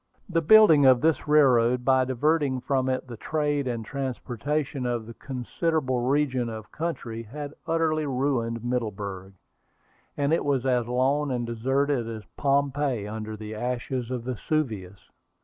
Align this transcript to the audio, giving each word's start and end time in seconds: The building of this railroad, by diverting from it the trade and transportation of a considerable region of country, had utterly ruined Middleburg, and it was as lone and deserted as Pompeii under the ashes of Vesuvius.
The 0.27 0.41
building 0.41 0.83
of 0.87 1.01
this 1.01 1.27
railroad, 1.27 1.85
by 1.85 2.05
diverting 2.05 2.59
from 2.61 2.89
it 2.89 3.05
the 3.05 3.17
trade 3.17 3.67
and 3.67 3.85
transportation 3.85 4.87
of 4.87 5.07
a 5.07 5.13
considerable 5.13 5.99
region 5.99 6.49
of 6.49 6.71
country, 6.71 7.21
had 7.21 7.53
utterly 7.67 8.07
ruined 8.07 8.63
Middleburg, 8.65 9.33
and 10.17 10.33
it 10.33 10.43
was 10.43 10.65
as 10.65 10.87
lone 10.87 11.29
and 11.29 11.45
deserted 11.45 12.07
as 12.09 12.23
Pompeii 12.35 13.05
under 13.07 13.37
the 13.37 13.53
ashes 13.53 14.09
of 14.09 14.23
Vesuvius. 14.23 15.11